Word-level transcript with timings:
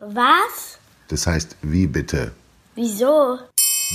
Was? 0.00 0.78
Das 1.08 1.26
heißt, 1.26 1.56
wie 1.62 1.86
bitte? 1.86 2.32
Wieso? 2.74 3.38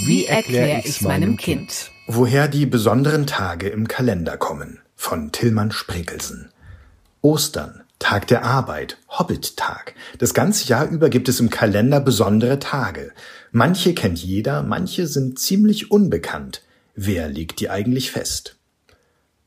Wie 0.05 0.25
erkläre 0.25 0.81
ich's 0.85 1.01
meinem 1.01 1.35
Kind? 1.35 1.91
Woher 2.07 2.47
die 2.47 2.65
besonderen 2.65 3.27
Tage 3.27 3.69
im 3.69 3.87
Kalender 3.87 4.37
kommen. 4.37 4.79
Von 4.95 5.31
Tillmann 5.31 5.71
Sprekelsen. 5.71 6.51
Ostern, 7.21 7.83
Tag 7.99 8.27
der 8.27 8.45
Arbeit, 8.45 8.97
Hobbit-Tag. 9.09 9.95
Das 10.17 10.33
ganze 10.33 10.67
Jahr 10.67 10.87
über 10.87 11.09
gibt 11.09 11.27
es 11.27 11.39
im 11.39 11.49
Kalender 11.49 11.99
besondere 11.99 12.59
Tage. 12.59 13.11
Manche 13.51 13.93
kennt 13.93 14.19
jeder, 14.19 14.63
manche 14.63 15.07
sind 15.07 15.37
ziemlich 15.37 15.91
unbekannt. 15.91 16.61
Wer 16.95 17.27
legt 17.27 17.59
die 17.59 17.69
eigentlich 17.69 18.11
fest? 18.11 18.57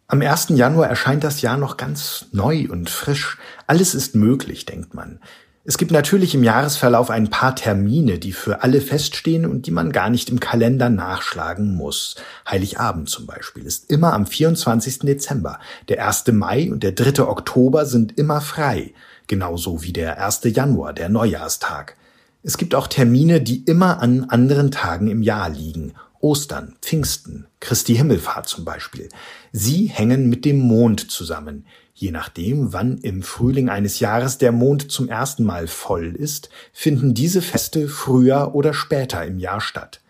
Am 0.06 0.20
1. 0.20 0.48
Januar 0.50 0.88
erscheint 0.88 1.24
das 1.24 1.40
Jahr 1.40 1.56
noch 1.56 1.78
ganz 1.78 2.26
neu 2.30 2.68
und 2.70 2.90
frisch. 2.90 3.38
Alles 3.66 3.94
ist 3.94 4.14
möglich, 4.14 4.66
denkt 4.66 4.92
man. 4.92 5.18
Es 5.64 5.78
gibt 5.78 5.92
natürlich 5.92 6.34
im 6.34 6.44
Jahresverlauf 6.44 7.08
ein 7.08 7.30
paar 7.30 7.56
Termine, 7.56 8.18
die 8.18 8.32
für 8.32 8.62
alle 8.62 8.82
feststehen 8.82 9.46
und 9.46 9.66
die 9.66 9.70
man 9.70 9.92
gar 9.92 10.10
nicht 10.10 10.28
im 10.28 10.40
Kalender 10.40 10.90
nachschlagen 10.90 11.74
muss. 11.74 12.16
Heiligabend 12.46 13.08
zum 13.08 13.24
Beispiel 13.24 13.64
ist 13.64 13.90
immer 13.90 14.12
am 14.12 14.26
24. 14.26 14.98
Dezember. 14.98 15.58
Der 15.88 16.06
1. 16.06 16.26
Mai 16.32 16.70
und 16.70 16.82
der 16.82 16.92
3. 16.92 17.22
Oktober 17.22 17.86
sind 17.86 18.18
immer 18.18 18.42
frei. 18.42 18.92
Genauso 19.26 19.82
wie 19.82 19.94
der 19.94 20.22
1. 20.22 20.42
Januar, 20.44 20.92
der 20.92 21.08
Neujahrstag. 21.08 21.96
Es 22.42 22.58
gibt 22.58 22.74
auch 22.74 22.88
Termine, 22.88 23.40
die 23.40 23.64
immer 23.64 24.02
an 24.02 24.24
anderen 24.24 24.70
Tagen 24.70 25.06
im 25.06 25.22
Jahr 25.22 25.48
liegen. 25.48 25.94
Ostern, 26.24 26.74
Pfingsten, 26.80 27.48
Christi 27.60 27.96
Himmelfahrt 27.96 28.48
zum 28.48 28.64
Beispiel. 28.64 29.10
Sie 29.52 29.88
hängen 29.88 30.30
mit 30.30 30.46
dem 30.46 30.58
Mond 30.58 31.10
zusammen. 31.10 31.66
Je 31.92 32.12
nachdem, 32.12 32.72
wann 32.72 32.96
im 32.96 33.22
Frühling 33.22 33.68
eines 33.68 34.00
Jahres 34.00 34.38
der 34.38 34.50
Mond 34.50 34.90
zum 34.90 35.10
ersten 35.10 35.44
Mal 35.44 35.66
voll 35.66 36.16
ist, 36.16 36.48
finden 36.72 37.12
diese 37.12 37.42
Feste 37.42 37.88
früher 37.88 38.54
oder 38.54 38.72
später 38.72 39.22
im 39.26 39.38
Jahr 39.38 39.60
statt. 39.60 40.00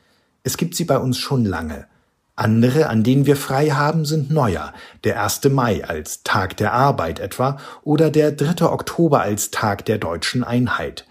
Es 0.45 0.57
gibt 0.57 0.77
sie 0.77 0.85
bei 0.85 0.99
uns 0.99 1.19
schon 1.19 1.45
lange. 1.45 1.89
Andere, 2.37 2.87
an 2.87 3.03
denen 3.03 3.27
wir 3.27 3.35
frei 3.35 3.71
haben, 3.71 4.05
sind 4.05 4.31
neuer, 4.31 4.73
der 5.03 5.21
1. 5.21 5.47
Mai 5.51 5.85
als 5.85 6.23
Tag 6.23 6.57
der 6.59 6.73
Arbeit 6.75 7.19
etwa 7.19 7.59
oder 7.83 8.13
der 8.13 8.31
3. 8.31 8.67
Oktober 8.67 9.21
als 9.21 9.51
Tag 9.51 9.85
der 9.87 9.99
deutschen 9.99 10.45
Einheit. 10.45 11.07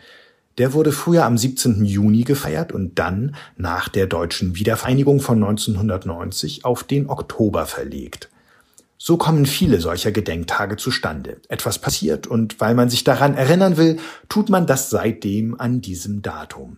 Der 0.57 0.73
wurde 0.73 0.91
früher 0.91 1.25
am 1.25 1.37
17. 1.37 1.83
Juni 1.83 2.23
gefeiert 2.23 2.71
und 2.71 2.99
dann, 2.99 3.35
nach 3.57 3.89
der 3.89 4.05
deutschen 4.05 4.55
Wiedervereinigung 4.55 5.19
von 5.19 5.43
1990, 5.43 6.63
auf 6.63 6.83
den 6.83 7.09
Oktober 7.09 7.65
verlegt. 7.65 8.29
So 8.97 9.17
kommen 9.17 9.45
viele 9.45 9.81
solcher 9.81 10.11
Gedenktage 10.11 10.77
zustande. 10.77 11.41
Etwas 11.49 11.79
passiert 11.79 12.27
und 12.27 12.61
weil 12.61 12.75
man 12.75 12.89
sich 12.89 13.03
daran 13.03 13.35
erinnern 13.35 13.77
will, 13.77 13.97
tut 14.29 14.49
man 14.49 14.65
das 14.65 14.89
seitdem 14.89 15.59
an 15.59 15.81
diesem 15.81 16.21
Datum. 16.21 16.77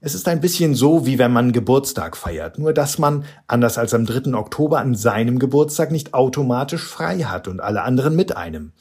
Es 0.00 0.14
ist 0.14 0.28
ein 0.28 0.40
bisschen 0.40 0.76
so, 0.76 1.06
wie 1.06 1.18
wenn 1.18 1.32
man 1.32 1.52
Geburtstag 1.52 2.16
feiert, 2.16 2.58
nur 2.58 2.72
dass 2.72 2.98
man, 2.98 3.24
anders 3.48 3.78
als 3.78 3.94
am 3.94 4.06
3. 4.06 4.32
Oktober, 4.34 4.78
an 4.78 4.94
seinem 4.94 5.40
Geburtstag 5.40 5.90
nicht 5.90 6.14
automatisch 6.14 6.84
frei 6.84 7.24
hat 7.24 7.48
und 7.48 7.60
alle 7.60 7.82
anderen 7.82 8.14
mit 8.14 8.36
einem. 8.36 8.72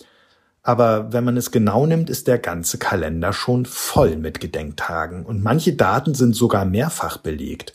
Aber 0.67 1.13
wenn 1.13 1.23
man 1.23 1.37
es 1.37 1.51
genau 1.51 1.85
nimmt, 1.85 2.09
ist 2.09 2.27
der 2.27 2.39
ganze 2.39 2.77
Kalender 2.77 3.31
schon 3.31 3.65
voll 3.65 4.17
mit 4.17 4.41
Gedenktagen 4.41 5.25
und 5.25 5.41
manche 5.41 5.71
Daten 5.71 6.13
sind 6.13 6.35
sogar 6.35 6.65
mehrfach 6.65 7.15
belegt. 7.15 7.73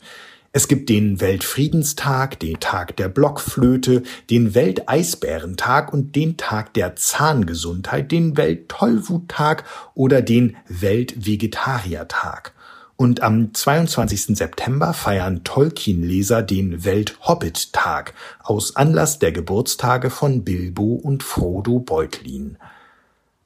Es 0.51 0.67
gibt 0.67 0.89
den 0.89 1.19
Weltfriedenstag, 1.19 2.39
den 2.39 2.59
Tag 2.59 2.95
der 2.97 3.09
Blockflöte, 3.09 4.03
den 4.29 4.53
Welteisbärentag 4.53 5.91
und 5.91 6.15
den 6.15 6.37
Tag 6.37 6.75
der 6.75 6.95
Zahngesundheit, 6.95 8.11
den 8.11 8.37
Welttollwuttag 8.37 9.63
oder 9.95 10.21
den 10.21 10.55
Weltvegetariertag. 10.67 12.53
Und 12.95 13.23
am 13.23 13.55
22. 13.55 14.37
September 14.37 14.93
feiern 14.93 15.43
Tolkien-Leser 15.43 16.43
den 16.43 16.85
Welthobbit-Tag 16.85 18.13
aus 18.43 18.75
Anlass 18.75 19.17
der 19.17 19.31
Geburtstage 19.31 20.11
von 20.11 20.43
Bilbo 20.43 20.93
und 20.93 21.23
Frodo 21.23 21.79
Beutlin. 21.79 22.59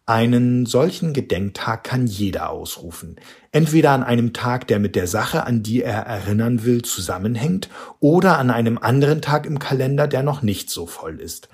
Einen 0.10 0.66
solchen 0.66 1.12
Gedenktag 1.12 1.84
kann 1.84 2.08
jeder 2.08 2.50
ausrufen, 2.50 3.18
entweder 3.52 3.92
an 3.92 4.04
einem 4.04 4.32
Tag, 4.32 4.66
der 4.68 4.80
mit 4.80 4.96
der 4.96 5.06
Sache, 5.06 5.46
an 5.46 5.64
die 5.64 5.84
er 5.84 6.04
erinnern 6.04 6.64
will, 6.64 6.82
zusammenhängt, 6.82 7.68
oder 8.00 8.38
an 8.38 8.50
einem 8.50 8.78
anderen 8.78 9.22
Tag 9.22 9.46
im 9.46 9.60
Kalender, 9.60 10.08
der 10.08 10.24
noch 10.24 10.42
nicht 10.42 10.70
so 10.70 10.86
voll 10.86 11.20
ist. 11.20 11.50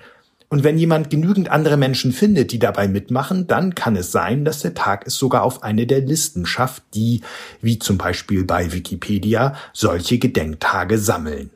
Und 0.50 0.62
wenn 0.62 0.78
jemand 0.78 1.10
genügend 1.10 1.50
andere 1.50 1.76
Menschen 1.76 2.12
findet, 2.12 2.52
die 2.52 2.60
dabei 2.60 2.86
mitmachen, 2.86 3.48
dann 3.48 3.74
kann 3.74 3.96
es 3.96 4.12
sein, 4.12 4.44
dass 4.44 4.60
der 4.60 4.74
Tag 4.74 5.04
es 5.04 5.16
sogar 5.16 5.42
auf 5.42 5.64
eine 5.64 5.88
der 5.88 6.02
Listen 6.02 6.46
schafft, 6.46 6.84
die, 6.94 7.22
wie 7.60 7.80
zum 7.80 7.98
Beispiel 7.98 8.44
bei 8.44 8.72
Wikipedia, 8.72 9.56
solche 9.72 10.20
Gedenktage 10.20 10.98
sammeln. 10.98 11.50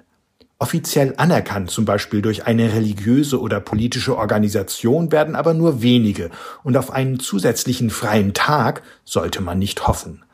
Offiziell 0.60 1.14
anerkannt, 1.18 1.70
zum 1.70 1.84
Beispiel 1.84 2.20
durch 2.20 2.46
eine 2.46 2.72
religiöse 2.72 3.40
oder 3.40 3.60
politische 3.60 4.16
Organisation, 4.16 5.12
werden 5.12 5.36
aber 5.36 5.54
nur 5.54 5.82
wenige, 5.82 6.30
und 6.64 6.76
auf 6.76 6.90
einen 6.90 7.20
zusätzlichen 7.20 7.90
freien 7.90 8.34
Tag 8.34 8.82
sollte 9.04 9.40
man 9.40 9.60
nicht 9.60 9.86
hoffen. 9.86 10.24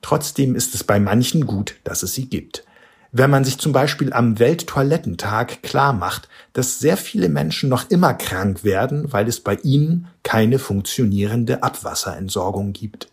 Trotzdem 0.00 0.54
ist 0.54 0.74
es 0.74 0.82
bei 0.82 0.98
manchen 0.98 1.46
gut, 1.46 1.76
dass 1.84 2.02
es 2.02 2.14
sie 2.14 2.26
gibt. 2.30 2.64
Wenn 3.12 3.28
man 3.28 3.44
sich 3.44 3.58
zum 3.58 3.72
Beispiel 3.72 4.14
am 4.14 4.38
Welttoilettentag 4.38 5.62
klar 5.62 5.92
macht, 5.92 6.28
dass 6.54 6.78
sehr 6.78 6.96
viele 6.96 7.28
Menschen 7.28 7.68
noch 7.68 7.90
immer 7.90 8.14
krank 8.14 8.64
werden, 8.64 9.12
weil 9.12 9.28
es 9.28 9.40
bei 9.40 9.56
ihnen 9.56 10.08
keine 10.22 10.58
funktionierende 10.58 11.62
Abwasserentsorgung 11.62 12.72
gibt. 12.72 13.08